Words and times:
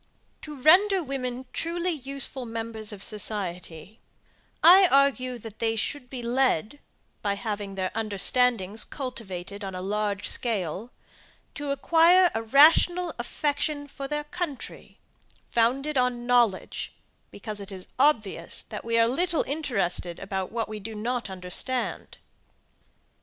To 0.41 0.59
render 0.59 1.03
women 1.03 1.45
truly 1.53 1.91
useful 1.91 2.43
members 2.47 2.91
of 2.91 3.03
society, 3.03 3.99
I 4.63 4.87
argue, 4.89 5.37
that 5.37 5.59
they 5.59 5.75
should 5.75 6.09
be 6.09 6.23
led, 6.23 6.79
by 7.21 7.35
having 7.35 7.75
their 7.75 7.91
understandings 7.93 8.83
cultivated 8.83 9.63
on 9.63 9.75
a 9.75 9.81
large 9.83 10.27
scale, 10.27 10.89
to 11.53 11.69
acquire 11.69 12.31
a 12.33 12.41
rational 12.41 13.13
affection 13.19 13.87
for 13.87 14.07
their 14.07 14.23
country, 14.23 14.97
founded 15.51 15.99
on 15.99 16.25
knowledge, 16.25 16.95
because 17.29 17.59
it 17.59 17.71
is 17.71 17.85
obvious, 17.99 18.63
that 18.63 18.83
we 18.83 18.97
are 18.97 19.07
little 19.07 19.43
interested 19.43 20.17
about 20.17 20.51
what 20.51 20.67
we 20.67 20.79
do 20.79 20.95
not 20.95 21.29
understand. 21.29 22.17